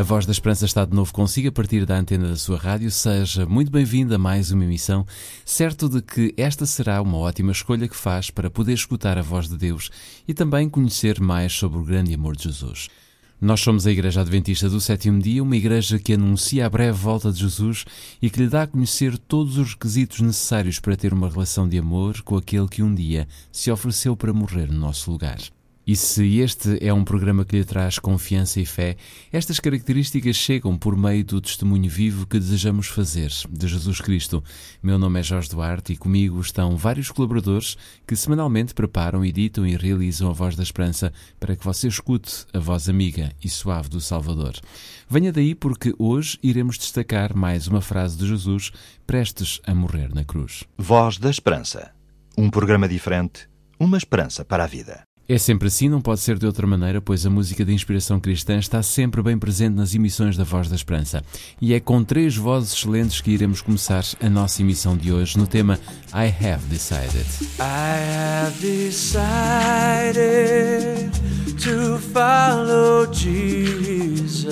A 0.00 0.02
Voz 0.02 0.24
da 0.24 0.32
Esperança 0.32 0.64
está 0.64 0.86
de 0.86 0.94
novo 0.94 1.12
consigo 1.12 1.48
a 1.48 1.52
partir 1.52 1.84
da 1.84 1.94
antena 1.94 2.28
da 2.28 2.36
sua 2.36 2.56
rádio. 2.56 2.90
Seja 2.90 3.44
muito 3.44 3.70
bem-vindo 3.70 4.14
a 4.14 4.18
mais 4.18 4.50
uma 4.50 4.64
emissão, 4.64 5.06
certo 5.44 5.90
de 5.90 6.00
que 6.00 6.32
esta 6.38 6.64
será 6.64 7.02
uma 7.02 7.18
ótima 7.18 7.52
escolha 7.52 7.86
que 7.86 7.94
faz 7.94 8.30
para 8.30 8.48
poder 8.48 8.72
escutar 8.72 9.18
a 9.18 9.22
voz 9.22 9.46
de 9.46 9.58
Deus 9.58 9.90
e 10.26 10.32
também 10.32 10.70
conhecer 10.70 11.20
mais 11.20 11.52
sobre 11.52 11.78
o 11.78 11.84
grande 11.84 12.14
amor 12.14 12.34
de 12.34 12.44
Jesus. 12.44 12.88
Nós 13.38 13.60
somos 13.60 13.86
a 13.86 13.90
Igreja 13.90 14.22
Adventista 14.22 14.70
do 14.70 14.80
Sétimo 14.80 15.20
Dia, 15.20 15.42
uma 15.42 15.56
igreja 15.56 15.98
que 15.98 16.14
anuncia 16.14 16.64
a 16.64 16.70
breve 16.70 16.96
volta 16.96 17.30
de 17.30 17.40
Jesus 17.40 17.84
e 18.22 18.30
que 18.30 18.40
lhe 18.40 18.48
dá 18.48 18.62
a 18.62 18.66
conhecer 18.66 19.18
todos 19.18 19.58
os 19.58 19.74
requisitos 19.74 20.22
necessários 20.22 20.80
para 20.80 20.96
ter 20.96 21.12
uma 21.12 21.28
relação 21.28 21.68
de 21.68 21.76
amor 21.76 22.22
com 22.22 22.38
aquele 22.38 22.68
que 22.68 22.82
um 22.82 22.94
dia 22.94 23.28
se 23.52 23.70
ofereceu 23.70 24.16
para 24.16 24.32
morrer 24.32 24.72
no 24.72 24.78
nosso 24.78 25.10
lugar. 25.10 25.40
E 25.90 25.96
se 25.96 26.38
este 26.38 26.78
é 26.80 26.94
um 26.94 27.02
programa 27.02 27.44
que 27.44 27.56
lhe 27.56 27.64
traz 27.64 27.98
confiança 27.98 28.60
e 28.60 28.64
fé, 28.64 28.96
estas 29.32 29.58
características 29.58 30.36
chegam 30.36 30.78
por 30.78 30.96
meio 30.96 31.24
do 31.24 31.40
testemunho 31.40 31.90
vivo 31.90 32.28
que 32.28 32.38
desejamos 32.38 32.86
fazer 32.86 33.32
de 33.50 33.66
Jesus 33.66 34.00
Cristo. 34.00 34.40
Meu 34.80 35.00
nome 35.00 35.18
é 35.18 35.22
Jorge 35.24 35.48
Duarte 35.48 35.92
e 35.92 35.96
comigo 35.96 36.40
estão 36.40 36.76
vários 36.76 37.10
colaboradores 37.10 37.76
que 38.06 38.14
semanalmente 38.14 38.72
preparam, 38.72 39.24
editam 39.24 39.66
e 39.66 39.76
realizam 39.76 40.30
a 40.30 40.32
Voz 40.32 40.54
da 40.54 40.62
Esperança 40.62 41.12
para 41.40 41.56
que 41.56 41.64
você 41.64 41.88
escute 41.88 42.46
a 42.54 42.60
voz 42.60 42.88
amiga 42.88 43.32
e 43.42 43.48
suave 43.48 43.88
do 43.88 44.00
Salvador. 44.00 44.54
Venha 45.08 45.32
daí 45.32 45.56
porque 45.56 45.92
hoje 45.98 46.38
iremos 46.40 46.78
destacar 46.78 47.34
mais 47.34 47.66
uma 47.66 47.80
frase 47.80 48.16
de 48.16 48.28
Jesus 48.28 48.70
prestes 49.04 49.60
a 49.66 49.74
morrer 49.74 50.14
na 50.14 50.24
cruz. 50.24 50.62
Voz 50.78 51.18
da 51.18 51.30
Esperança. 51.30 51.90
Um 52.38 52.48
programa 52.48 52.86
diferente, 52.86 53.48
uma 53.76 53.98
esperança 53.98 54.44
para 54.44 54.62
a 54.62 54.68
vida. 54.68 55.09
É 55.32 55.38
sempre 55.38 55.68
assim, 55.68 55.88
não 55.88 56.00
pode 56.00 56.18
ser 56.18 56.36
de 56.36 56.44
outra 56.44 56.66
maneira, 56.66 57.00
pois 57.00 57.24
a 57.24 57.30
música 57.30 57.64
de 57.64 57.72
inspiração 57.72 58.18
cristã 58.18 58.58
está 58.58 58.82
sempre 58.82 59.22
bem 59.22 59.38
presente 59.38 59.76
nas 59.76 59.94
emissões 59.94 60.36
da 60.36 60.42
Voz 60.42 60.68
da 60.68 60.74
Esperança. 60.74 61.22
E 61.60 61.72
é 61.72 61.78
com 61.78 62.02
três 62.02 62.36
vozes 62.36 62.72
excelentes 62.72 63.20
que 63.20 63.30
iremos 63.30 63.62
começar 63.62 64.02
a 64.20 64.28
nossa 64.28 64.60
emissão 64.60 64.96
de 64.96 65.12
hoje 65.12 65.38
no 65.38 65.46
tema 65.46 65.78
I 66.12 66.34
Have 66.44 66.66
Decided. 66.66 67.24
I 67.60 67.94
have 68.10 68.58
decided 68.60 69.12
to 71.62 72.00
follow 72.12 73.06
Jesus. 73.14 74.48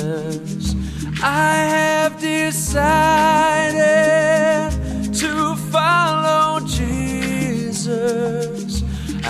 I 1.20 1.56
have 1.74 2.20
decided 2.20 2.78
to 5.18 5.56
follow 5.72 6.60
Jesus. 6.68 8.38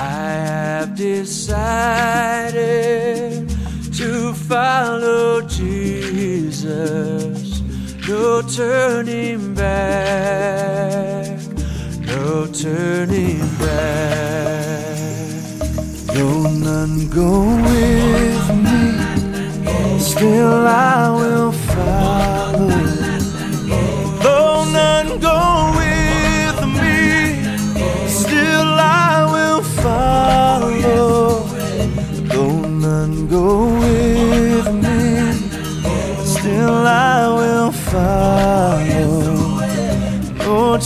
I 0.00 0.30
have 0.30 0.94
decided 0.94 1.48
to 3.94 4.32
follow 4.32 5.42
Jesus. 5.42 6.78
No 8.06 8.40
turning 8.42 9.56
back, 9.56 11.40
no 12.06 12.46
turning 12.46 13.40
back. 13.58 14.86
Though 16.14 16.48
none 16.48 17.08
go 17.08 17.56
with 17.66 18.50
me, 18.54 19.98
still 19.98 20.64
I 20.64 21.10
will 21.10 21.50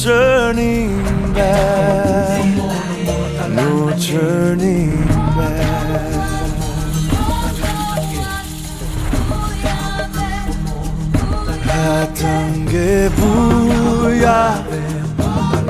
turning 0.03 0.99
back. 1.33 2.45
No 3.55 3.95
turning 4.03 5.07
back. 5.39 5.63
Hatang 11.71 12.67
ge 12.67 13.09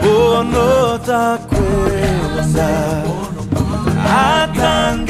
bono 0.01 0.97
ta 1.09 1.37
kwenda. 1.51 2.73
Hatang 4.09 5.05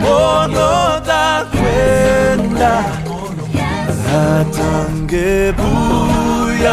bono 0.00 0.72
ta 1.04 1.44
kwenda. 1.52 2.74
Hatang. 4.08 4.74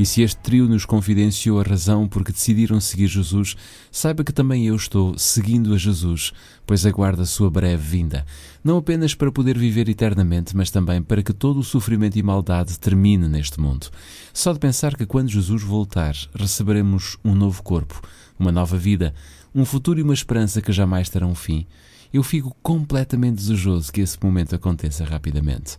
E 0.00 0.06
se 0.06 0.22
este 0.22 0.40
trio 0.40 0.66
nos 0.66 0.86
confidenciou 0.86 1.60
a 1.60 1.62
razão 1.62 2.08
porque 2.08 2.32
decidiram 2.32 2.80
seguir 2.80 3.06
Jesus, 3.06 3.54
saiba 3.92 4.24
que 4.24 4.32
também 4.32 4.66
eu 4.66 4.74
estou 4.74 5.18
seguindo 5.18 5.74
a 5.74 5.76
Jesus, 5.76 6.32
pois 6.64 6.86
aguardo 6.86 7.20
a 7.20 7.26
sua 7.26 7.50
breve 7.50 7.98
vinda, 7.98 8.24
não 8.64 8.78
apenas 8.78 9.14
para 9.14 9.30
poder 9.30 9.58
viver 9.58 9.90
eternamente, 9.90 10.56
mas 10.56 10.70
também 10.70 11.02
para 11.02 11.22
que 11.22 11.34
todo 11.34 11.60
o 11.60 11.62
sofrimento 11.62 12.18
e 12.18 12.22
maldade 12.22 12.78
termine 12.78 13.28
neste 13.28 13.60
mundo. 13.60 13.88
Só 14.32 14.54
de 14.54 14.58
pensar 14.58 14.96
que 14.96 15.04
quando 15.04 15.28
Jesus 15.28 15.62
voltar, 15.62 16.14
receberemos 16.34 17.18
um 17.22 17.34
novo 17.34 17.62
corpo, 17.62 18.00
uma 18.38 18.50
nova 18.50 18.78
vida, 18.78 19.12
um 19.54 19.66
futuro 19.66 20.00
e 20.00 20.02
uma 20.02 20.14
esperança 20.14 20.62
que 20.62 20.72
jamais 20.72 21.10
terão 21.10 21.34
fim, 21.34 21.66
eu 22.10 22.22
fico 22.22 22.56
completamente 22.62 23.36
desejoso 23.36 23.92
que 23.92 24.00
esse 24.00 24.16
momento 24.22 24.54
aconteça 24.54 25.04
rapidamente. 25.04 25.76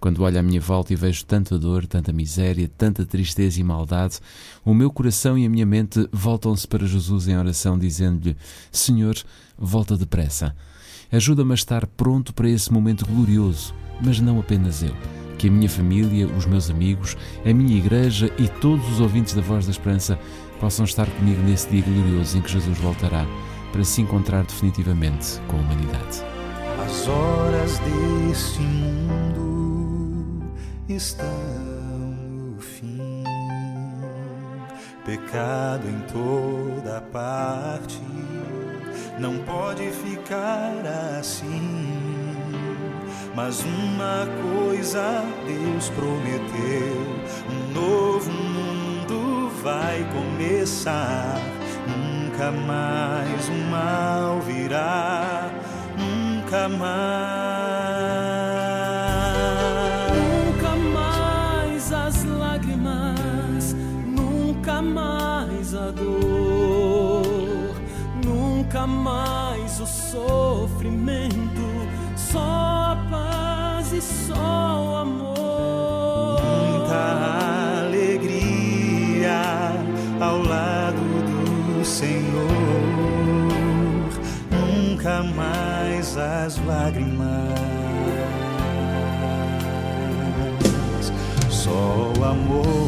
Quando 0.00 0.22
olho 0.22 0.38
à 0.38 0.42
minha 0.42 0.60
volta 0.60 0.92
e 0.92 0.96
vejo 0.96 1.24
tanta 1.24 1.58
dor, 1.58 1.86
tanta 1.86 2.12
miséria, 2.12 2.70
tanta 2.78 3.04
tristeza 3.04 3.60
e 3.60 3.64
maldade, 3.64 4.18
o 4.64 4.72
meu 4.72 4.90
coração 4.90 5.36
e 5.36 5.44
a 5.44 5.50
minha 5.50 5.66
mente 5.66 6.08
voltam-se 6.12 6.66
para 6.68 6.86
Jesus 6.86 7.26
em 7.26 7.36
oração, 7.36 7.78
dizendo-lhe: 7.78 8.36
Senhor, 8.70 9.16
volta 9.58 9.96
depressa. 9.96 10.54
Ajuda-me 11.10 11.52
a 11.52 11.54
estar 11.54 11.86
pronto 11.86 12.32
para 12.32 12.48
esse 12.48 12.72
momento 12.72 13.06
glorioso, 13.06 13.74
mas 14.00 14.20
não 14.20 14.38
apenas 14.38 14.82
eu. 14.82 14.94
Que 15.36 15.48
a 15.48 15.50
minha 15.50 15.68
família, 15.68 16.26
os 16.26 16.46
meus 16.46 16.68
amigos, 16.68 17.16
a 17.44 17.52
minha 17.52 17.76
igreja 17.76 18.32
e 18.38 18.48
todos 18.48 18.86
os 18.92 19.00
ouvintes 19.00 19.34
da 19.34 19.40
Voz 19.40 19.66
da 19.66 19.72
Esperança 19.72 20.18
possam 20.60 20.84
estar 20.84 21.06
comigo 21.06 21.40
nesse 21.42 21.70
dia 21.70 21.82
glorioso 21.82 22.38
em 22.38 22.42
que 22.42 22.50
Jesus 22.50 22.78
voltará 22.78 23.26
para 23.72 23.84
se 23.84 24.00
encontrar 24.00 24.44
definitivamente 24.44 25.40
com 25.46 25.56
a 25.56 25.60
humanidade. 25.60 26.22
As 26.84 27.06
horas 27.08 27.80
mundo 28.60 29.67
estão 30.88 31.26
no 31.26 32.60
fim. 32.60 33.24
pecado 35.04 35.86
em 35.88 36.00
toda 36.12 37.00
parte. 37.12 38.00
Não 39.18 39.38
pode 39.38 39.90
ficar 39.90 40.72
assim. 41.18 41.98
Mas 43.34 43.62
uma 43.64 44.26
coisa 44.42 45.24
Deus 45.46 45.90
prometeu: 45.90 46.96
um 47.50 47.72
novo 47.72 48.30
mundo 48.30 49.50
vai 49.62 50.04
começar. 50.12 51.38
Nunca 51.86 52.50
mais 52.50 53.48
o 53.48 53.70
mal 53.70 54.40
virá, 54.40 55.50
nunca 55.96 56.68
mais. 56.68 57.77
Sofrimento, 70.10 71.66
só 72.16 72.96
paz 73.10 73.92
e 73.92 74.00
só 74.00 75.02
amor. 75.02 76.40
muita 76.40 77.82
alegria 77.84 79.42
ao 80.18 80.42
lado 80.42 80.96
do 80.96 81.84
Senhor. 81.84 82.48
Nunca 84.50 85.22
mais 85.22 86.16
as 86.16 86.58
lágrimas, 86.64 87.28
só 91.50 92.12
o 92.18 92.24
amor. 92.24 92.87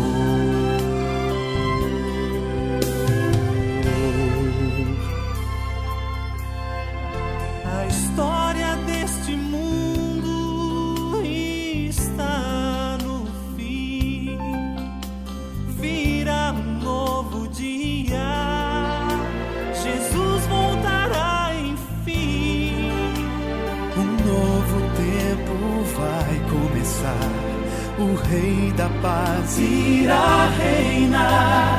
Rei 28.30 28.72
da 28.76 28.88
Paz 29.02 29.58
irá 29.58 30.48
reinar. 30.56 31.69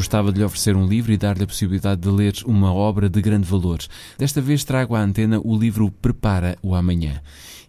Gostava 0.00 0.32
de 0.32 0.38
lhe 0.38 0.44
oferecer 0.46 0.74
um 0.74 0.86
livro 0.86 1.12
e 1.12 1.18
dar-lhe 1.18 1.44
a 1.44 1.46
possibilidade 1.46 2.00
de 2.00 2.08
ler 2.08 2.32
uma 2.46 2.72
obra 2.72 3.06
de 3.06 3.20
grande 3.20 3.46
valor. 3.46 3.80
Desta 4.16 4.40
vez 4.40 4.64
trago 4.64 4.94
à 4.94 5.02
antena 5.02 5.38
o 5.44 5.54
livro 5.54 5.90
Prepara 5.90 6.56
o 6.62 6.74
Amanhã. 6.74 7.20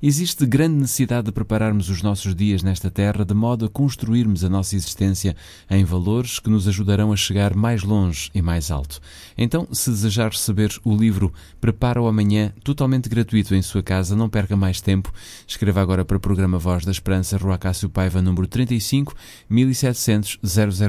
Existe 0.04 0.48
grande 0.48 0.78
necessidade 0.78 1.28
de 1.28 1.32
prepararmos 1.32 1.88
os 1.88 2.02
nossos 2.02 2.34
dias 2.34 2.64
nesta 2.64 2.90
terra 2.90 3.24
de 3.24 3.36
modo 3.36 3.66
a 3.66 3.70
construirmos 3.70 4.44
a 4.44 4.50
nossa 4.50 4.76
existência 4.76 5.36
em 5.70 5.84
valores 5.84 6.40
que 6.40 6.50
nos 6.50 6.68
ajudarão 6.68 7.14
a 7.14 7.16
chegar 7.16 7.54
mais 7.54 7.84
longe 7.84 8.32
e 8.34 8.42
mais 8.42 8.72
alto. 8.72 9.00
Então, 9.38 9.68
se 9.72 9.92
desejar 9.92 10.32
receber 10.32 10.72
o 10.84 10.96
livro 10.96 11.32
Prepara 11.60 12.02
o 12.02 12.08
Amanhã, 12.08 12.52
totalmente 12.64 13.08
gratuito 13.10 13.54
em 13.54 13.62
sua 13.62 13.84
casa, 13.84 14.16
não 14.16 14.28
perca 14.28 14.56
mais 14.58 14.82
tempo. 14.82 15.14
Escreva 15.46 15.82
agora 15.82 16.04
para 16.04 16.18
o 16.18 16.20
programa 16.20 16.58
Voz 16.58 16.84
da 16.84 16.92
Esperança, 16.92 17.38
Rua 17.38 17.60
Cássio 17.60 17.88
Paiva, 17.88 18.24
número 18.24 18.48
35 18.48 19.14
1700 19.48 20.40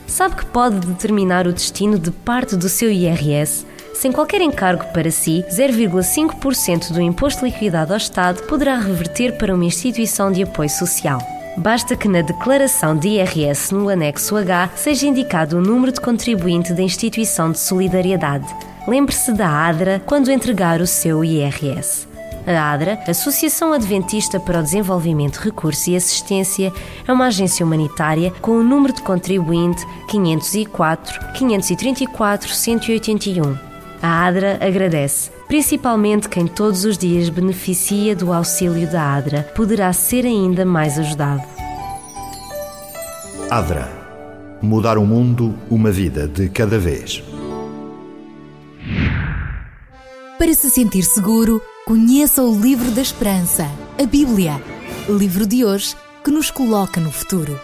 Sabe 0.06 0.36
que 0.36 0.44
pode 0.44 0.86
determinar 0.86 1.46
o 1.46 1.54
destino 1.54 1.98
de 1.98 2.10
parte 2.10 2.54
do 2.54 2.68
seu 2.68 2.92
IRS? 2.92 3.64
Sem 3.94 4.12
qualquer 4.12 4.42
encargo 4.42 4.84
para 4.92 5.10
si, 5.10 5.42
0,5% 5.50 6.92
do 6.92 7.00
imposto 7.00 7.46
liquidado 7.46 7.94
ao 7.94 7.96
Estado 7.96 8.42
poderá 8.42 8.78
reverter 8.78 9.38
para 9.38 9.54
uma 9.54 9.64
instituição 9.64 10.30
de 10.30 10.42
apoio 10.42 10.68
social. 10.68 11.18
Basta 11.56 11.96
que 11.96 12.08
na 12.08 12.20
declaração 12.20 12.94
de 12.94 13.08
IRS 13.08 13.72
no 13.72 13.88
anexo 13.88 14.36
H 14.36 14.68
seja 14.76 15.06
indicado 15.06 15.56
o 15.56 15.62
número 15.62 15.90
de 15.90 16.00
contribuinte 16.02 16.74
da 16.74 16.82
instituição 16.82 17.50
de 17.50 17.58
solidariedade. 17.58 18.54
Lembre-se 18.86 19.32
da 19.32 19.48
ADRA 19.48 20.02
quando 20.04 20.30
entregar 20.30 20.80
o 20.80 20.86
seu 20.86 21.24
IRS. 21.24 22.08
A 22.46 22.72
ADRA, 22.72 22.98
Associação 23.06 23.72
Adventista 23.72 24.40
para 24.40 24.58
o 24.58 24.62
Desenvolvimento, 24.62 25.36
Recursos 25.36 25.86
e 25.86 25.96
Assistência, 25.96 26.72
é 27.06 27.12
uma 27.12 27.26
agência 27.26 27.64
humanitária 27.64 28.32
com 28.40 28.52
o 28.52 28.64
número 28.64 28.92
de 28.92 29.02
contribuinte 29.02 29.86
504 30.08 31.32
534 31.34 32.48
181. 32.48 33.56
A 34.02 34.26
ADRA 34.26 34.58
agradece, 34.60 35.30
principalmente 35.46 36.28
quem 36.28 36.48
todos 36.48 36.84
os 36.84 36.98
dias 36.98 37.28
beneficia 37.28 38.16
do 38.16 38.32
auxílio 38.32 38.90
da 38.90 39.14
ADRA, 39.14 39.42
poderá 39.54 39.92
ser 39.92 40.26
ainda 40.26 40.64
mais 40.64 40.98
ajudado. 40.98 41.42
ADRA 43.48 44.02
Mudar 44.62 44.96
o 44.96 45.04
mundo, 45.04 45.56
uma 45.68 45.90
vida 45.90 46.28
de 46.28 46.48
cada 46.48 46.78
vez. 46.78 47.20
Para 50.42 50.54
se 50.54 50.70
sentir 50.70 51.04
seguro, 51.04 51.62
conheça 51.86 52.42
o 52.42 52.60
Livro 52.60 52.90
da 52.90 53.00
Esperança, 53.00 53.70
a 53.96 54.04
Bíblia. 54.04 54.60
Livro 55.08 55.46
de 55.46 55.64
hoje 55.64 55.94
que 56.24 56.32
nos 56.32 56.50
coloca 56.50 57.00
no 57.00 57.12
futuro. 57.12 57.60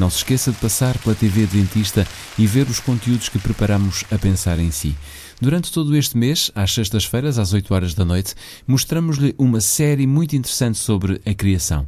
Não 0.00 0.08
se 0.08 0.16
esqueça 0.16 0.50
de 0.50 0.56
passar 0.56 0.96
pela 0.96 1.14
TV 1.14 1.42
Adventista 1.42 2.06
e 2.38 2.46
ver 2.46 2.66
os 2.70 2.80
conteúdos 2.80 3.28
que 3.28 3.38
preparamos 3.38 4.02
a 4.10 4.16
pensar 4.16 4.58
em 4.58 4.70
si. 4.70 4.96
Durante 5.38 5.70
todo 5.70 5.94
este 5.94 6.16
mês, 6.16 6.50
às 6.54 6.72
sextas-feiras, 6.72 7.38
às 7.38 7.52
8 7.52 7.74
horas 7.74 7.92
da 7.92 8.02
noite, 8.02 8.34
mostramos-lhe 8.66 9.34
uma 9.36 9.60
série 9.60 10.06
muito 10.06 10.34
interessante 10.34 10.78
sobre 10.78 11.20
a 11.26 11.34
criação. 11.34 11.86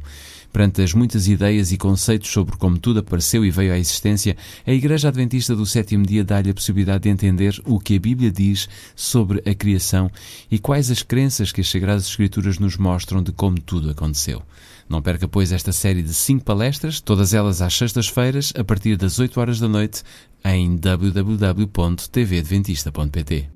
Perante 0.51 0.83
as 0.83 0.93
muitas 0.93 1.27
ideias 1.27 1.71
e 1.71 1.77
conceitos 1.77 2.29
sobre 2.29 2.55
como 2.55 2.77
tudo 2.77 2.99
apareceu 2.99 3.43
e 3.43 3.49
veio 3.49 3.73
à 3.73 3.79
existência, 3.79 4.37
a 4.63 4.71
Igreja 4.71 5.07
Adventista 5.07 5.55
do 5.55 5.65
Sétimo 5.65 6.05
Dia 6.05 6.23
dá-lhe 6.23 6.51
a 6.51 6.53
possibilidade 6.53 7.05
de 7.05 7.09
entender 7.09 7.59
o 7.65 7.79
que 7.79 7.95
a 7.95 7.99
Bíblia 7.99 8.31
diz 8.31 8.69
sobre 8.95 9.41
a 9.49 9.55
criação 9.55 10.11
e 10.51 10.59
quais 10.59 10.91
as 10.91 11.01
crenças 11.01 11.51
que 11.51 11.61
as 11.61 11.67
Sagradas 11.67 12.05
Escrituras 12.05 12.59
nos 12.59 12.77
mostram 12.77 13.23
de 13.23 13.31
como 13.31 13.59
tudo 13.59 13.89
aconteceu. 13.89 14.43
Não 14.87 15.01
perca, 15.01 15.27
pois, 15.27 15.51
esta 15.51 15.71
série 15.71 16.01
de 16.01 16.13
cinco 16.13 16.45
palestras, 16.45 17.01
todas 17.01 17.33
elas 17.33 17.61
às 17.61 17.73
sextas-feiras, 17.73 18.53
a 18.57 18.63
partir 18.63 18.95
das 18.97 19.19
8 19.19 19.39
horas 19.39 19.59
da 19.59 19.67
noite, 19.67 20.01
em 20.43 20.75
www.tvadventista.pt. 20.75 23.49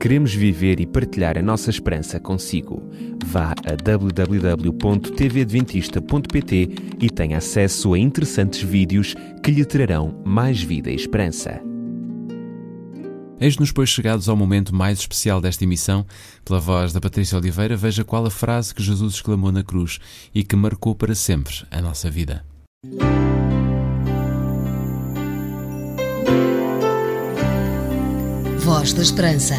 Queremos 0.00 0.34
viver 0.34 0.80
e 0.80 0.86
partilhar 0.86 1.36
a 1.38 1.42
nossa 1.42 1.70
esperança 1.70 2.18
consigo. 2.18 2.82
Vá 3.24 3.54
a 3.64 3.76
www.tvadventista.pt 3.76 6.68
e 7.00 7.08
tenha 7.08 7.38
acesso 7.38 7.94
a 7.94 7.98
interessantes 7.98 8.60
vídeos 8.62 9.14
que 9.44 9.52
lhe 9.52 9.64
trarão 9.64 10.20
mais 10.24 10.60
vida 10.60 10.90
e 10.90 10.96
esperança. 10.96 11.71
Eis-nos, 13.42 13.72
pois, 13.72 13.88
chegados 13.88 14.28
ao 14.28 14.36
momento 14.36 14.72
mais 14.72 15.00
especial 15.00 15.40
desta 15.40 15.64
emissão. 15.64 16.06
Pela 16.44 16.60
voz 16.60 16.92
da 16.92 17.00
Patrícia 17.00 17.36
Oliveira, 17.36 17.76
veja 17.76 18.04
qual 18.04 18.24
a 18.24 18.30
frase 18.30 18.72
que 18.72 18.80
Jesus 18.80 19.14
exclamou 19.14 19.50
na 19.50 19.64
cruz 19.64 19.98
e 20.32 20.44
que 20.44 20.54
marcou 20.54 20.94
para 20.94 21.12
sempre 21.12 21.52
a 21.68 21.82
nossa 21.82 22.08
vida. 22.08 22.44
Voz 28.60 28.92
da 28.92 29.02
Esperança. 29.02 29.56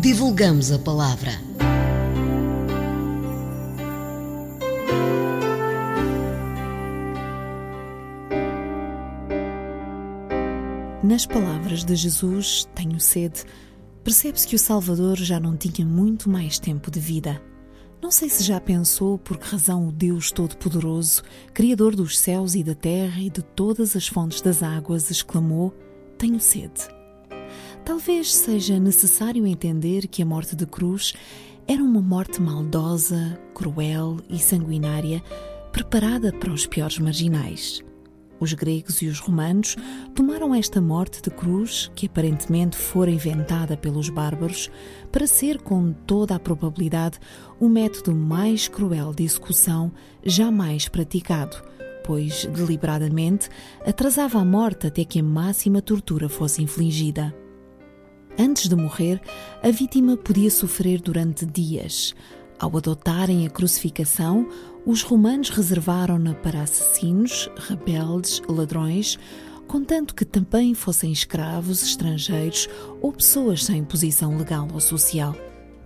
Divulgamos 0.00 0.70
a 0.70 0.78
palavra. 0.78 1.45
Nas 11.06 11.24
palavras 11.24 11.84
de 11.84 11.94
Jesus, 11.94 12.68
tenho 12.74 12.98
sede, 12.98 13.44
percebe-se 14.02 14.48
que 14.48 14.56
o 14.56 14.58
Salvador 14.58 15.16
já 15.16 15.38
não 15.38 15.56
tinha 15.56 15.86
muito 15.86 16.28
mais 16.28 16.58
tempo 16.58 16.90
de 16.90 16.98
vida. 16.98 17.40
Não 18.02 18.10
sei 18.10 18.28
se 18.28 18.42
já 18.42 18.60
pensou 18.60 19.16
por 19.16 19.38
que 19.38 19.46
razão 19.46 19.86
o 19.86 19.92
Deus 19.92 20.32
Todo-Poderoso, 20.32 21.22
Criador 21.54 21.94
dos 21.94 22.18
céus 22.18 22.56
e 22.56 22.64
da 22.64 22.74
terra 22.74 23.20
e 23.20 23.30
de 23.30 23.40
todas 23.40 23.94
as 23.94 24.08
fontes 24.08 24.40
das 24.40 24.64
águas, 24.64 25.08
exclamou: 25.08 25.72
Tenho 26.18 26.40
sede. 26.40 26.88
Talvez 27.84 28.34
seja 28.34 28.80
necessário 28.80 29.46
entender 29.46 30.08
que 30.08 30.22
a 30.22 30.26
morte 30.26 30.56
de 30.56 30.66
cruz 30.66 31.14
era 31.68 31.84
uma 31.84 32.02
morte 32.02 32.42
maldosa, 32.42 33.38
cruel 33.54 34.16
e 34.28 34.40
sanguinária, 34.40 35.22
preparada 35.70 36.32
para 36.32 36.52
os 36.52 36.66
piores 36.66 36.98
marginais. 36.98 37.80
Os 38.38 38.52
gregos 38.52 39.00
e 39.00 39.06
os 39.06 39.18
romanos 39.18 39.76
tomaram 40.36 40.54
esta 40.54 40.82
morte 40.82 41.22
de 41.22 41.30
cruz, 41.30 41.90
que 41.94 42.04
aparentemente 42.04 42.76
fora 42.76 43.10
inventada 43.10 43.74
pelos 43.74 44.10
bárbaros, 44.10 44.70
para 45.10 45.26
ser, 45.26 45.62
com 45.62 45.94
toda 46.06 46.34
a 46.34 46.38
probabilidade, 46.38 47.18
o 47.58 47.70
método 47.70 48.14
mais 48.14 48.68
cruel 48.68 49.14
de 49.14 49.24
execução 49.24 49.90
jamais 50.22 50.88
praticado, 50.88 51.56
pois, 52.04 52.44
deliberadamente, 52.44 53.48
atrasava 53.86 54.38
a 54.38 54.44
morte 54.44 54.86
até 54.86 55.06
que 55.06 55.20
a 55.20 55.22
máxima 55.22 55.80
tortura 55.80 56.28
fosse 56.28 56.62
infligida. 56.62 57.34
Antes 58.38 58.68
de 58.68 58.76
morrer, 58.76 59.22
a 59.62 59.70
vítima 59.70 60.18
podia 60.18 60.50
sofrer 60.50 61.00
durante 61.00 61.46
dias. 61.46 62.14
Ao 62.58 62.76
adotarem 62.76 63.46
a 63.46 63.50
crucificação, 63.50 64.46
os 64.84 65.02
romanos 65.02 65.48
reservaram-na 65.48 66.34
para 66.34 66.60
assassinos, 66.60 67.50
rebeldes, 67.56 68.42
ladrões, 68.46 69.18
contanto 69.66 70.14
que 70.14 70.24
também 70.24 70.74
fossem 70.74 71.12
escravos, 71.12 71.82
estrangeiros 71.82 72.68
ou 73.00 73.12
pessoas 73.12 73.64
sem 73.64 73.84
posição 73.84 74.36
legal 74.36 74.68
ou 74.72 74.80
social. 74.80 75.34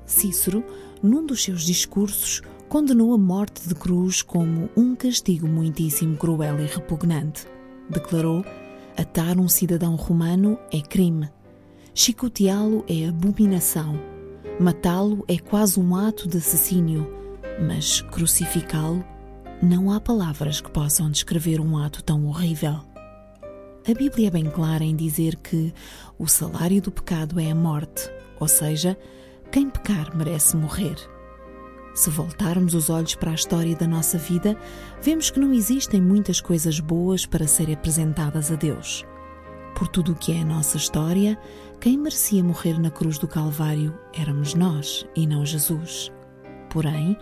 Cícero, 0.05 0.65
num 1.03 1.25
dos 1.25 1.43
seus 1.43 1.63
discursos, 1.63 2.43
condenou 2.69 3.15
a 3.15 3.19
morte 3.19 3.69
de 3.69 3.75
cruz 3.75 4.23
como 4.23 4.69
um 4.77 4.95
castigo 4.95 5.49
muitíssimo 5.49 6.17
cruel 6.17 6.61
e 6.61 6.67
repugnante. 6.67 7.47
Declarou: 7.89 8.45
atar 8.97 9.39
um 9.39 9.49
cidadão 9.49 9.97
romano 9.97 10.59
é 10.73 10.81
crime, 10.81 11.31
chicoteá-lo 11.95 12.85
é 12.89 13.09
abominação, 13.09 13.99
matá-lo 14.59 15.25
é 15.27 15.39
quase 15.39 15.81
um 15.81 15.97
ato 15.97 16.29
de 16.29 16.39
assassínio 16.39 17.21
mas 17.61 18.01
crucificá-lo, 18.01 19.05
não 19.63 19.93
há 19.93 20.01
palavras 20.01 20.61
que 20.61 20.71
possam 20.71 21.11
descrever 21.11 21.61
um 21.61 21.77
ato 21.77 22.03
tão 22.03 22.27
horrível. 22.27 22.81
A 23.91 23.95
Bíblia 23.95 24.29
é 24.29 24.31
bem 24.31 24.45
clara 24.45 24.85
em 24.85 24.95
dizer 24.95 25.35
que 25.35 25.75
o 26.17 26.29
salário 26.29 26.81
do 26.81 26.93
pecado 26.93 27.41
é 27.41 27.51
a 27.51 27.55
morte, 27.57 28.09
ou 28.39 28.47
seja, 28.47 28.97
quem 29.51 29.69
pecar 29.69 30.17
merece 30.17 30.57
morrer. 30.57 30.95
Se 31.93 32.09
voltarmos 32.09 32.73
os 32.73 32.89
olhos 32.89 33.17
para 33.17 33.33
a 33.33 33.35
história 33.35 33.75
da 33.75 33.89
nossa 33.89 34.17
vida, 34.17 34.57
vemos 35.03 35.29
que 35.29 35.41
não 35.41 35.53
existem 35.53 36.01
muitas 36.01 36.41
coisas 36.41 36.79
boas 36.79 37.27
para 37.27 37.49
serem 37.49 37.75
apresentadas 37.75 38.53
a 38.53 38.55
Deus. 38.55 39.05
Por 39.75 39.89
tudo 39.89 40.13
o 40.13 40.15
que 40.15 40.31
é 40.31 40.43
a 40.43 40.45
nossa 40.45 40.77
história, 40.77 41.37
quem 41.81 41.99
merecia 41.99 42.45
morrer 42.45 42.79
na 42.79 42.93
cruz 42.93 43.19
do 43.19 43.27
Calvário 43.27 43.99
éramos 44.15 44.55
nós 44.55 45.05
e 45.17 45.27
não 45.27 45.45
Jesus. 45.45 46.13
Porém, 46.71 47.17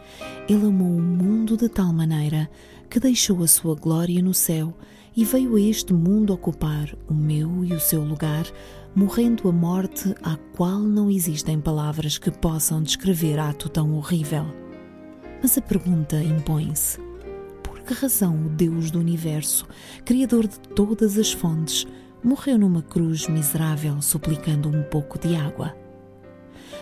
ele 0.47 0.67
amou 0.67 0.99
o 0.99 1.01
mundo 1.01 1.57
de 1.57 1.71
tal 1.71 1.95
maneira 1.95 2.47
que 2.91 3.01
deixou 3.01 3.43
a 3.43 3.49
sua 3.49 3.75
glória 3.75 4.21
no 4.21 4.35
céu 4.35 4.77
e 5.19 5.25
veio 5.25 5.57
a 5.57 5.61
este 5.61 5.93
mundo 5.93 6.33
ocupar 6.33 6.97
o 7.09 7.13
meu 7.13 7.65
e 7.65 7.73
o 7.73 7.81
seu 7.81 8.05
lugar, 8.05 8.47
morrendo 8.95 9.49
a 9.49 9.53
morte 9.53 10.15
à 10.23 10.37
qual 10.57 10.79
não 10.79 11.11
existem 11.11 11.61
palavras 11.61 12.19
que 12.19 12.31
possam 12.31 12.81
descrever 12.81 13.37
ato 13.37 13.69
tão 13.69 13.95
horrível. 13.95 14.47
Mas 15.43 15.59
a 15.59 15.61
pergunta 15.61 16.23
impõe-se: 16.23 17.01
por 17.65 17.81
que 17.81 17.95
razão 17.95 18.47
o 18.47 18.49
Deus 18.49 18.93
do 18.93 19.01
universo, 19.01 19.67
Criador 20.05 20.47
de 20.47 20.61
todas 20.61 21.19
as 21.19 21.33
fontes, 21.33 21.85
morreu 22.23 22.57
numa 22.57 22.81
cruz 22.81 23.27
miserável 23.27 24.01
suplicando 24.01 24.69
um 24.69 24.85
pouco 24.85 25.19
de 25.19 25.35
água? 25.35 25.75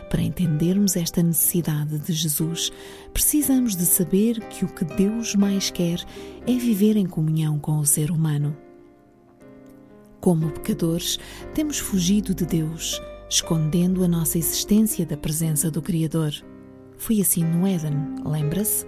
Para 0.09 0.23
entendermos 0.23 0.97
esta 0.97 1.23
necessidade 1.23 1.99
de 1.99 2.13
Jesus, 2.13 2.73
precisamos 3.13 3.75
de 3.75 3.85
saber 3.85 4.39
que 4.49 4.65
o 4.65 4.69
que 4.69 4.85
Deus 4.85 5.35
mais 5.35 5.71
quer 5.71 6.01
é 6.47 6.53
viver 6.53 6.97
em 6.97 7.07
comunhão 7.07 7.59
com 7.59 7.79
o 7.79 7.87
ser 7.87 8.11
humano. 8.11 8.57
Como 10.21 10.51
pecadores, 10.51 11.19
temos 11.55 11.79
fugido 11.79 12.35
de 12.35 12.47
Deus, 12.47 13.01
escondendo 13.29 14.05
a 14.05 14.09
nossa 14.09 14.39
existência 14.39 15.05
da 15.05 15.17
presença 15.17 15.71
do 15.71 15.83
Criador. 15.83 16.33
Foi 16.97 17.21
assim 17.21 17.45
no 17.45 17.67
Éden, 17.67 18.15
lembra-se? 18.25 18.87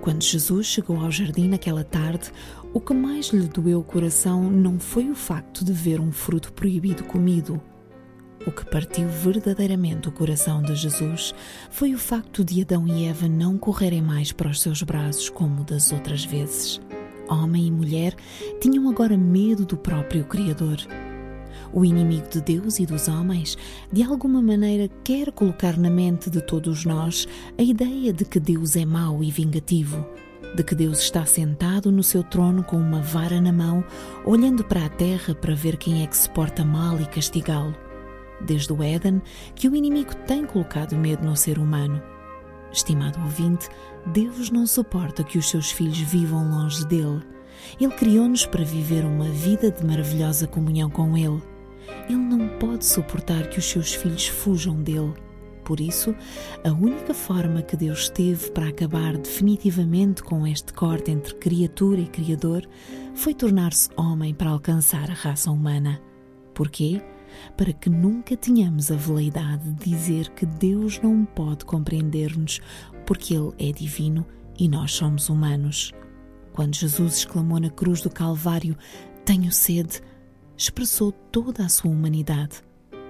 Quando 0.00 0.22
Jesus 0.22 0.66
chegou 0.66 0.98
ao 0.98 1.10
jardim 1.10 1.48
naquela 1.48 1.84
tarde, 1.84 2.32
o 2.72 2.80
que 2.80 2.94
mais 2.94 3.26
lhe 3.26 3.46
doeu 3.46 3.80
o 3.80 3.84
coração 3.84 4.50
não 4.50 4.78
foi 4.78 5.10
o 5.10 5.14
facto 5.14 5.64
de 5.64 5.72
ver 5.72 6.00
um 6.00 6.12
fruto 6.12 6.52
proibido 6.52 7.04
comido 7.04 7.60
o 8.46 8.52
que 8.52 8.64
partiu 8.64 9.08
verdadeiramente 9.08 10.08
o 10.08 10.12
coração 10.12 10.62
de 10.62 10.74
Jesus 10.76 11.34
foi 11.68 11.92
o 11.92 11.98
facto 11.98 12.44
de 12.44 12.62
Adão 12.62 12.86
e 12.86 13.06
Eva 13.06 13.28
não 13.28 13.58
correrem 13.58 14.00
mais 14.00 14.30
para 14.30 14.48
os 14.48 14.60
seus 14.60 14.82
braços 14.82 15.28
como 15.28 15.64
das 15.64 15.92
outras 15.92 16.24
vezes. 16.24 16.80
Homem 17.28 17.66
e 17.66 17.70
mulher 17.72 18.14
tinham 18.60 18.88
agora 18.88 19.16
medo 19.18 19.66
do 19.66 19.76
próprio 19.76 20.24
Criador. 20.24 20.76
O 21.72 21.84
inimigo 21.84 22.28
de 22.28 22.40
Deus 22.40 22.78
e 22.78 22.86
dos 22.86 23.08
homens, 23.08 23.58
de 23.92 24.04
alguma 24.04 24.40
maneira, 24.40 24.88
quer 25.02 25.32
colocar 25.32 25.76
na 25.76 25.90
mente 25.90 26.30
de 26.30 26.40
todos 26.40 26.84
nós 26.84 27.26
a 27.58 27.62
ideia 27.62 28.12
de 28.12 28.24
que 28.24 28.38
Deus 28.38 28.76
é 28.76 28.84
mau 28.84 29.24
e 29.24 29.30
vingativo, 29.32 30.06
de 30.54 30.62
que 30.62 30.76
Deus 30.76 31.00
está 31.00 31.26
sentado 31.26 31.90
no 31.90 32.04
seu 32.04 32.22
trono 32.22 32.62
com 32.62 32.76
uma 32.76 33.02
vara 33.02 33.40
na 33.40 33.52
mão, 33.52 33.84
olhando 34.24 34.62
para 34.64 34.86
a 34.86 34.88
terra 34.88 35.34
para 35.34 35.54
ver 35.54 35.76
quem 35.76 36.04
é 36.04 36.06
que 36.06 36.16
se 36.16 36.30
porta 36.30 36.64
mal 36.64 37.00
e 37.00 37.06
castigá-lo 37.06 37.85
desde 38.40 38.72
o 38.72 38.82
Éden, 38.82 39.22
que 39.54 39.68
o 39.68 39.76
inimigo 39.76 40.14
tem 40.26 40.44
colocado 40.44 40.96
medo 40.96 41.24
no 41.24 41.36
ser 41.36 41.58
humano. 41.58 42.02
Estimado 42.72 43.20
ouvinte, 43.20 43.68
Deus 44.06 44.50
não 44.50 44.66
suporta 44.66 45.24
que 45.24 45.38
os 45.38 45.48
seus 45.48 45.70
filhos 45.70 45.98
vivam 45.98 46.50
longe 46.50 46.84
dele. 46.86 47.22
Ele 47.80 47.92
criou-nos 47.92 48.46
para 48.46 48.64
viver 48.64 49.04
uma 49.04 49.28
vida 49.28 49.70
de 49.70 49.84
maravilhosa 49.84 50.46
comunhão 50.46 50.90
com 50.90 51.16
Ele. 51.16 51.42
Ele 52.08 52.18
não 52.18 52.48
pode 52.58 52.84
suportar 52.84 53.48
que 53.48 53.58
os 53.58 53.64
seus 53.64 53.94
filhos 53.94 54.26
fujam 54.26 54.76
dele. 54.82 55.14
Por 55.64 55.80
isso, 55.80 56.14
a 56.64 56.70
única 56.70 57.12
forma 57.12 57.60
que 57.60 57.76
Deus 57.76 58.08
teve 58.08 58.50
para 58.52 58.68
acabar 58.68 59.16
definitivamente 59.16 60.22
com 60.22 60.46
este 60.46 60.72
corte 60.72 61.10
entre 61.10 61.34
criatura 61.34 62.00
e 62.00 62.06
Criador 62.06 62.62
foi 63.14 63.34
tornar-se 63.34 63.88
homem 63.96 64.32
para 64.32 64.50
alcançar 64.50 65.10
a 65.10 65.14
raça 65.14 65.50
humana. 65.50 66.00
Porquê? 66.54 67.02
Para 67.56 67.72
que 67.72 67.88
nunca 67.90 68.36
tenhamos 68.36 68.90
a 68.90 68.96
veleidade 68.96 69.70
de 69.72 69.90
dizer 69.90 70.30
que 70.30 70.46
Deus 70.46 71.00
não 71.00 71.24
pode 71.24 71.64
compreender-nos 71.64 72.60
porque 73.06 73.34
Ele 73.34 73.52
é 73.58 73.72
divino 73.72 74.26
e 74.58 74.68
nós 74.68 74.92
somos 74.92 75.28
humanos. 75.28 75.92
Quando 76.52 76.74
Jesus 76.74 77.18
exclamou 77.18 77.60
na 77.60 77.70
cruz 77.70 78.00
do 78.00 78.10
Calvário: 78.10 78.76
Tenho 79.24 79.52
sede, 79.52 80.00
expressou 80.56 81.12
toda 81.12 81.64
a 81.64 81.68
sua 81.68 81.90
humanidade. 81.90 82.62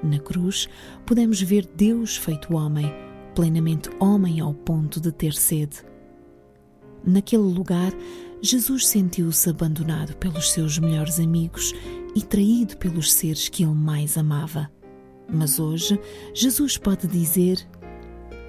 Na 0.02 0.18
cruz, 0.18 0.68
podemos 1.06 1.40
ver 1.40 1.66
Deus 1.76 2.16
feito 2.16 2.54
homem, 2.54 2.92
plenamente 3.34 3.88
homem 3.98 4.40
ao 4.40 4.52
ponto 4.52 5.00
de 5.00 5.10
ter 5.10 5.32
sede. 5.32 5.78
Naquele 7.04 7.42
lugar, 7.42 7.92
Jesus 8.42 8.88
sentiu-se 8.88 9.48
abandonado 9.48 10.16
pelos 10.16 10.50
seus 10.52 10.78
melhores 10.78 11.18
amigos 11.18 11.72
e 12.16 12.22
traído 12.22 12.78
pelos 12.78 13.12
seres 13.12 13.50
que 13.50 13.62
ele 13.62 13.74
mais 13.74 14.16
amava. 14.16 14.70
Mas 15.30 15.60
hoje, 15.60 16.00
Jesus 16.32 16.78
pode 16.78 17.06
dizer: 17.06 17.58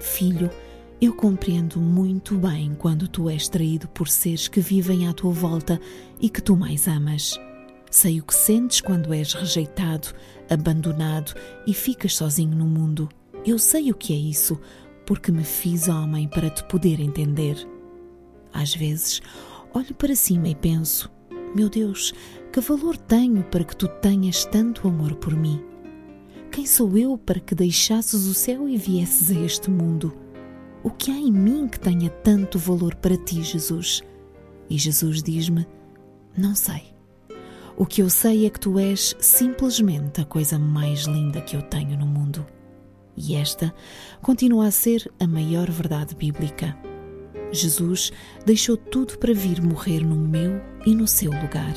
Filho, 0.00 0.50
eu 0.98 1.12
compreendo 1.12 1.78
muito 1.78 2.34
bem 2.38 2.74
quando 2.78 3.06
tu 3.06 3.28
és 3.28 3.46
traído 3.46 3.86
por 3.88 4.08
seres 4.08 4.48
que 4.48 4.58
vivem 4.58 5.06
à 5.06 5.12
tua 5.12 5.32
volta 5.32 5.78
e 6.18 6.30
que 6.30 6.40
tu 6.40 6.56
mais 6.56 6.88
amas. 6.88 7.38
Sei 7.90 8.18
o 8.18 8.24
que 8.24 8.34
sentes 8.34 8.80
quando 8.80 9.12
és 9.12 9.34
rejeitado, 9.34 10.14
abandonado 10.48 11.34
e 11.66 11.74
ficas 11.74 12.16
sozinho 12.16 12.56
no 12.56 12.66
mundo. 12.66 13.06
Eu 13.44 13.58
sei 13.58 13.90
o 13.90 13.94
que 13.94 14.14
é 14.14 14.16
isso, 14.16 14.58
porque 15.04 15.30
me 15.30 15.44
fiz 15.44 15.88
homem 15.88 16.26
para 16.26 16.48
te 16.48 16.64
poder 16.64 17.00
entender. 17.00 17.56
Às 18.50 18.74
vezes, 18.74 19.20
olho 19.74 19.94
para 19.94 20.16
cima 20.16 20.48
e 20.48 20.54
penso: 20.54 21.10
Meu 21.54 21.68
Deus, 21.68 22.12
que 22.52 22.60
valor 22.60 22.96
tenho 22.96 23.42
para 23.44 23.64
que 23.64 23.76
tu 23.76 23.88
tenhas 23.88 24.44
tanto 24.44 24.86
amor 24.86 25.14
por 25.16 25.34
mim? 25.34 25.62
Quem 26.50 26.66
sou 26.66 26.96
eu 26.96 27.16
para 27.16 27.40
que 27.40 27.54
deixasses 27.54 28.26
o 28.26 28.34
céu 28.34 28.68
e 28.68 28.76
viesses 28.76 29.30
a 29.30 29.40
este 29.40 29.70
mundo? 29.70 30.14
O 30.82 30.90
que 30.90 31.10
há 31.10 31.14
em 31.14 31.32
mim 31.32 31.66
que 31.66 31.80
tenha 31.80 32.10
tanto 32.10 32.58
valor 32.58 32.94
para 32.96 33.16
ti, 33.16 33.42
Jesus? 33.42 34.02
E 34.68 34.76
Jesus 34.76 35.22
diz-me: 35.22 35.66
Não 36.36 36.54
sei. 36.54 36.94
O 37.76 37.86
que 37.86 38.02
eu 38.02 38.10
sei 38.10 38.46
é 38.46 38.50
que 38.50 38.60
tu 38.60 38.78
és 38.78 39.14
simplesmente 39.20 40.20
a 40.20 40.24
coisa 40.24 40.58
mais 40.58 41.04
linda 41.06 41.40
que 41.40 41.56
eu 41.56 41.62
tenho 41.62 41.96
no 41.96 42.06
mundo. 42.06 42.44
E 43.16 43.34
esta 43.34 43.74
continua 44.20 44.66
a 44.66 44.70
ser 44.70 45.10
a 45.18 45.26
maior 45.26 45.70
verdade 45.70 46.14
bíblica. 46.14 46.76
Jesus 47.52 48.12
deixou 48.44 48.76
tudo 48.76 49.18
para 49.18 49.32
vir 49.32 49.62
morrer 49.62 50.00
no 50.00 50.16
meu 50.16 50.60
e 50.84 50.94
no 50.94 51.06
seu 51.06 51.30
lugar. 51.30 51.74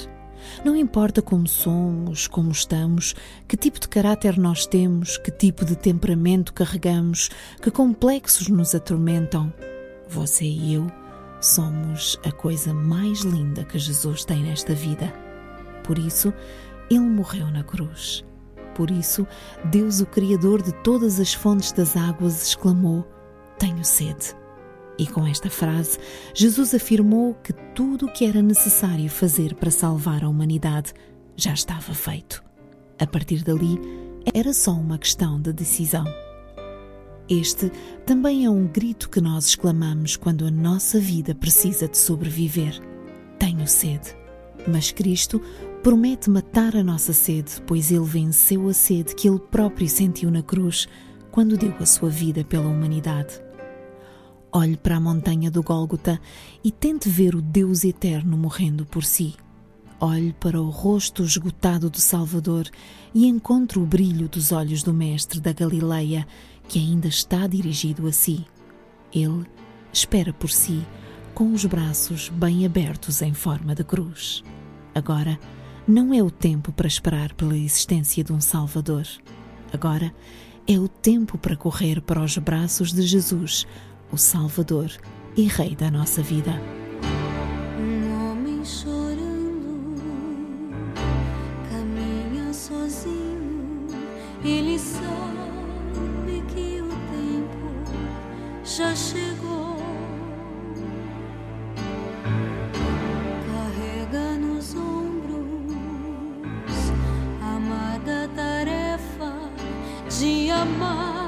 Não 0.66 0.76
importa 0.76 1.22
como 1.22 1.48
somos, 1.48 2.28
como 2.28 2.52
estamos, 2.52 3.16
que 3.48 3.56
tipo 3.56 3.80
de 3.80 3.88
caráter 3.88 4.38
nós 4.38 4.66
temos, 4.66 5.18
que 5.18 5.32
tipo 5.32 5.64
de 5.64 5.76
temperamento 5.76 6.54
carregamos, 6.54 7.30
que 7.62 7.72
complexos 7.72 8.48
nos 8.48 8.74
atormentam. 8.76 9.54
Você 10.10 10.46
e 10.46 10.74
eu 10.74 10.88
somos 11.40 12.20
a 12.26 12.32
coisa 12.32 12.74
mais 12.74 13.22
linda 13.22 13.64
que 13.64 13.80
Jesus 13.80 14.26
tem 14.26 14.44
nesta 14.44 14.74
vida. 14.74 15.14
Por 15.84 15.98
isso, 15.98 16.34
ele 16.90 17.00
morreu 17.00 17.48
na 17.48 17.64
cruz. 17.64 18.24
Por 18.76 18.90
isso, 18.90 19.28
Deus, 19.66 20.02
o 20.02 20.06
Criador 20.06 20.62
de 20.62 20.72
todas 20.84 21.20
as 21.20 21.34
fontes 21.34 21.72
das 21.72 21.98
águas, 21.98 22.48
exclamou: 22.48 23.08
Tenho 23.58 23.84
sede. 23.84 24.41
E 25.02 25.08
com 25.08 25.26
esta 25.26 25.50
frase, 25.50 25.98
Jesus 26.32 26.76
afirmou 26.76 27.34
que 27.34 27.52
tudo 27.74 28.06
o 28.06 28.14
que 28.14 28.24
era 28.24 28.40
necessário 28.40 29.10
fazer 29.10 29.56
para 29.56 29.72
salvar 29.72 30.24
a 30.24 30.30
humanidade 30.30 30.94
já 31.36 31.54
estava 31.54 31.92
feito. 31.96 32.44
A 33.00 33.08
partir 33.08 33.44
dali, 33.44 33.80
era 34.32 34.54
só 34.54 34.74
uma 34.74 35.00
questão 35.00 35.42
de 35.42 35.52
decisão. 35.52 36.06
Este 37.28 37.72
também 38.06 38.46
é 38.46 38.50
um 38.52 38.68
grito 38.68 39.10
que 39.10 39.20
nós 39.20 39.48
exclamamos 39.48 40.16
quando 40.16 40.46
a 40.46 40.52
nossa 40.52 41.00
vida 41.00 41.34
precisa 41.34 41.88
de 41.88 41.98
sobreviver. 41.98 42.80
Tenho 43.40 43.68
sede. 43.68 44.16
Mas 44.68 44.92
Cristo 44.92 45.42
promete 45.82 46.30
matar 46.30 46.76
a 46.76 46.84
nossa 46.84 47.12
sede, 47.12 47.60
pois 47.66 47.92
ele 47.92 48.06
venceu 48.06 48.70
a 48.70 48.74
sede 48.74 49.16
que 49.16 49.28
ele 49.28 49.40
próprio 49.40 49.90
sentiu 49.90 50.30
na 50.30 50.44
cruz 50.44 50.88
quando 51.32 51.58
deu 51.58 51.74
a 51.80 51.88
sua 51.88 52.12
vida 52.12 52.44
pela 52.44 52.68
humanidade. 52.68 53.42
Olhe 54.54 54.76
para 54.76 54.98
a 54.98 55.00
montanha 55.00 55.50
do 55.50 55.64
Gólgota 55.64 56.20
e 56.62 56.72
tente 56.72 57.08
ver 57.08 57.36
o 57.36 57.42
Deus 57.42 57.86
eterno 57.86 58.38
morrendo 58.38 58.86
por 58.86 59.06
si. 59.06 59.36
Olhe 59.98 60.34
para 60.34 60.62
o 60.62 60.70
rosto 60.70 61.24
esgotado 61.24 61.90
do 61.90 62.02
Salvador 62.02 62.68
e 63.14 63.28
encontre 63.28 63.80
o 63.80 63.86
brilho 63.86 64.28
dos 64.28 64.52
olhos 64.52 64.84
do 64.84 64.94
Mestre 64.94 65.40
da 65.40 65.54
Galileia, 65.54 66.28
que 66.68 66.80
ainda 66.80 67.08
está 67.08 67.48
dirigido 67.48 68.06
a 68.08 68.12
si. 68.12 68.46
Ele 69.14 69.46
espera 69.94 70.34
por 70.34 70.50
si, 70.50 70.86
com 71.34 71.54
os 71.54 71.64
braços 71.64 72.28
bem 72.28 72.66
abertos 72.66 73.22
em 73.22 73.34
forma 73.34 73.74
de 73.74 73.86
cruz. 73.86 74.44
Agora, 74.94 75.40
não 75.88 76.14
é 76.14 76.22
o 76.22 76.30
tempo 76.30 76.74
para 76.74 76.88
esperar 76.88 77.34
pela 77.36 77.56
existência 77.56 78.22
de 78.22 78.34
um 78.34 78.42
Salvador. 78.42 79.08
Agora 79.72 80.14
é 80.68 80.78
o 80.78 80.88
tempo 80.88 81.38
para 81.38 81.56
correr 81.56 82.02
para 82.02 82.22
os 82.22 82.38
braços 82.38 82.92
de 82.92 83.02
Jesus, 83.02 83.66
o 84.12 84.18
Salvador 84.18 84.92
e 85.36 85.44
Rei 85.44 85.76
da 85.76 85.90
nossa 85.90 86.22
vida. 86.22 86.52
Um 87.80 88.32
homem 88.32 88.66
chorando 88.66 89.96
caminha 91.70 92.54
sozinho. 92.54 93.32
Sabe 94.78 96.44
que 96.48 96.82
o 96.82 96.90
tempo 97.12 97.70
já 98.64 98.96
chegou. 98.96 99.78
Carrega 103.48 104.38
nos 104.38 104.76
ombros 104.76 105.72
amada 107.42 108.30
tarefa 108.36 109.52
de 110.10 110.50
amar 110.50 111.21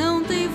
não 0.00 0.24
têm 0.24 0.49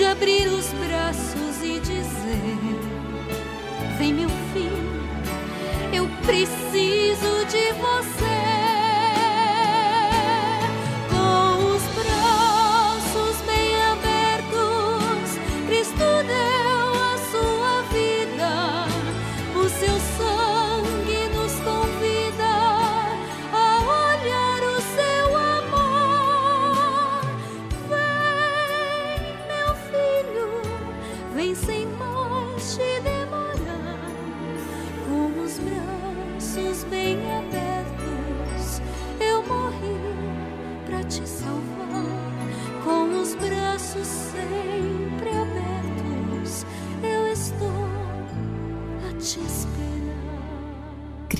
de 0.00 0.06
abrir 0.06 0.46
os 0.46 0.72
braços 0.72 1.62
e 1.62 1.78
dizer: 1.80 2.58
Vem, 3.98 4.14
meu 4.14 4.30
filho, 4.54 4.72
eu 5.92 6.08
preciso 6.24 7.44
de 7.44 7.70
você. 7.74 8.29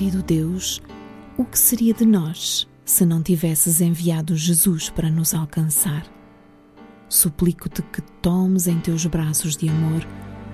Querido 0.01 0.23
Deus, 0.23 0.81
o 1.37 1.45
que 1.45 1.59
seria 1.59 1.93
de 1.93 2.07
nós 2.07 2.67
se 2.83 3.05
não 3.05 3.21
tivesses 3.21 3.81
enviado 3.81 4.35
Jesus 4.35 4.89
para 4.89 5.11
nos 5.11 5.31
alcançar? 5.31 6.07
Suplico-te 7.07 7.83
que 7.83 8.01
tomes 8.19 8.65
em 8.65 8.79
teus 8.79 9.05
braços 9.05 9.55
de 9.55 9.69
amor 9.69 10.03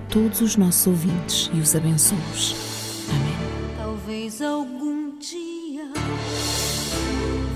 todos 0.09 0.41
os 0.41 0.57
nossos 0.57 0.85
ouvintes 0.87 1.49
e 1.53 1.61
os 1.61 1.73
abençoes. 1.73 2.55
Amém. 3.09 3.77
Talvez 3.77 4.41
algum 4.41 5.17
dia 5.17 5.93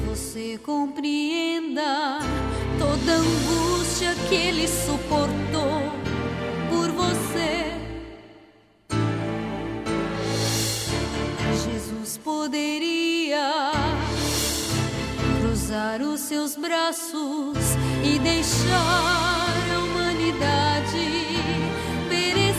você 0.07 0.57
compreenda 0.59 2.19
toda 2.79 3.15
a 3.15 3.17
angústia 3.17 4.15
que 4.29 4.35
ele 4.35 4.65
suportou 4.65 5.91
por 6.69 6.89
você. 6.91 7.70
Jesus 12.11 12.17
poderia 12.17 13.71
cruzar 15.39 16.01
os 16.01 16.19
seus 16.19 16.57
braços 16.57 17.57
e 18.03 18.19
deixar 18.19 19.53
a 19.73 19.79
humanidade 19.79 21.27
perecer. 22.09 22.51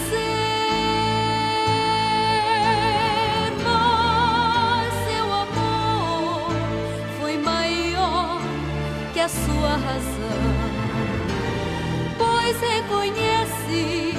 Mas 3.63 4.95
seu 5.07 5.25
amor 5.33 6.53
foi 7.21 7.37
maior 7.37 8.41
que 9.13 9.21
a 9.21 9.29
sua 9.29 9.77
razão, 9.77 10.49
pois 12.17 12.57
reconhece 12.59 14.12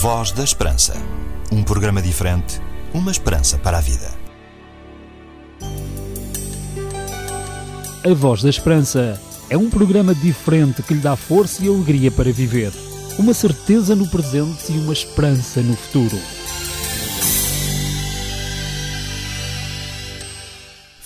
Voz 0.00 0.30
da 0.30 0.44
Esperança. 0.44 0.94
Um 1.50 1.64
programa 1.64 2.00
diferente, 2.00 2.60
uma 2.94 3.10
esperança 3.10 3.58
para 3.58 3.78
a 3.78 3.80
vida. 3.80 4.08
A 8.08 8.14
Voz 8.14 8.40
da 8.40 8.48
Esperança 8.48 9.20
é 9.50 9.58
um 9.58 9.68
programa 9.68 10.14
diferente 10.14 10.84
que 10.84 10.94
lhe 10.94 11.00
dá 11.00 11.16
força 11.16 11.64
e 11.64 11.68
alegria 11.68 12.12
para 12.12 12.30
viver. 12.30 12.72
Uma 13.18 13.34
certeza 13.34 13.96
no 13.96 14.06
presente 14.06 14.72
e 14.72 14.78
uma 14.78 14.92
esperança 14.92 15.60
no 15.62 15.74
futuro. 15.74 16.16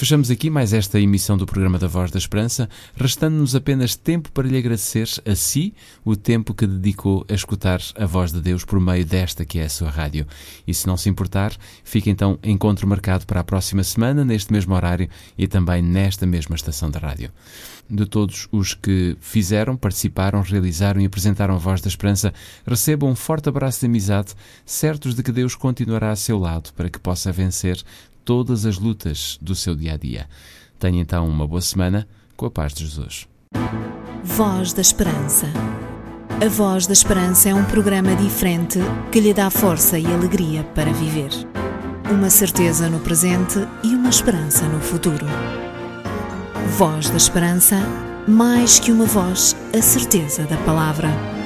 Fechamos 0.03 0.33
aqui 0.33 0.51
mais 0.51 0.73
esta 0.73 0.99
emissão 0.99 1.38
do 1.38 1.47
programa 1.47 1.79
da 1.79 1.87
Voz 1.87 2.11
da 2.11 2.19
Esperança, 2.19 2.69
restando-nos 2.97 3.55
apenas 3.55 3.95
tempo 3.95 4.33
para 4.33 4.49
lhe 4.49 4.59
agradecer 4.59 5.09
a 5.25 5.37
si 5.37 5.73
o 6.05 6.17
tempo 6.17 6.53
que 6.53 6.67
dedicou 6.67 7.25
a 7.31 7.33
escutar 7.33 7.81
a 7.95 8.05
voz 8.05 8.33
de 8.33 8.41
Deus 8.41 8.65
por 8.65 8.81
meio 8.81 9.07
desta 9.07 9.45
que 9.45 9.61
é 9.61 9.67
a 9.67 9.69
sua 9.69 9.91
rádio. 9.91 10.27
E 10.67 10.75
se 10.75 10.88
não 10.88 10.97
se 10.97 11.09
importar, 11.09 11.57
fica 11.85 12.11
então 12.11 12.37
encontro 12.43 12.85
marcado 12.85 13.25
para 13.27 13.38
a 13.38 13.45
próxima 13.45 13.85
semana, 13.85 14.25
neste 14.25 14.53
mesmo 14.53 14.75
horário 14.75 15.09
e 15.38 15.47
também 15.47 15.81
nesta 15.81 16.27
mesma 16.27 16.57
estação 16.57 16.91
de 16.91 16.99
rádio. 16.99 17.31
De 17.88 18.05
todos 18.05 18.49
os 18.51 18.75
que 18.75 19.17
fizeram, 19.21 19.77
participaram, 19.77 20.41
realizaram 20.41 21.01
e 21.01 21.07
apresentaram 21.07 21.55
a 21.55 21.59
Voz 21.59 21.81
da 21.81 21.87
Esperança, 21.87 22.35
recebam 22.67 23.09
um 23.09 23.15
forte 23.15 23.49
abraço 23.49 23.79
de 23.79 23.87
amizade, 23.87 24.35
certos 24.67 25.15
de 25.15 25.23
que 25.23 25.31
Deus 25.31 25.55
continuará 25.55 26.11
a 26.11 26.17
seu 26.17 26.41
lado 26.41 26.73
para 26.73 26.91
que 26.91 26.99
possa 26.99 27.31
vencer 27.31 27.81
todas 28.25 28.67
as 28.67 28.79
lutas 28.79 29.39
do 29.41 29.55
seu 29.55 29.75
dia 29.75 29.95
a 29.95 29.97
dia. 29.97 30.29
Tenha 30.79 31.01
então 31.01 31.29
uma 31.29 31.47
boa 31.47 31.61
semana 31.61 32.07
com 32.37 32.47
a 32.47 32.51
paz 32.51 32.75
de 32.75 32.85
Jesus. 32.85 33.29
Voz 34.25 34.73
da 34.73 34.81
Esperança. 34.81 35.47
A 36.41 36.49
Voz 36.49 36.87
da 36.87 36.93
Esperança 36.93 37.49
é 37.49 37.55
um 37.55 37.65
programa 37.65 38.17
diferente 38.17 38.79
que 39.11 39.21
lhe 39.21 39.33
dá 39.33 39.51
força 39.51 39.99
e 39.99 40.07
alegria 40.07 40.65
para 40.75 40.93
viver. 40.93 41.31
Uma 42.11 42.31
certeza 42.31 42.89
no 42.89 42.99
presente 43.01 43.59
e 43.83 43.95
uma 43.95 44.09
esperança 44.09 44.67
no 44.69 44.81
futuro. 44.81 45.27
Voz 46.77 47.11
da 47.11 47.17
Esperança, 47.17 47.77
mais 48.27 48.81
que 48.81 48.91
uma 48.91 49.07
voz, 49.07 49.57
a 49.77 49.81
certeza 49.81 50.45
da 50.45 50.57
palavra. 50.59 51.42